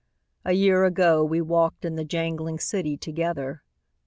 A 0.45 0.53
year 0.53 0.83
ago 0.83 1.23
we 1.23 1.41
walked 1.41 1.85
in 1.85 1.95
the 1.95 2.03
jangling 2.03 2.57
city 2.57 2.97
Together 2.97 3.61